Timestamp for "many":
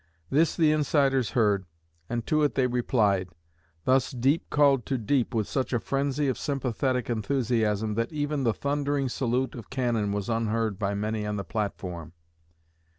10.95-11.23